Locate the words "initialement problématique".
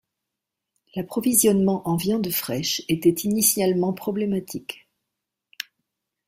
3.11-4.89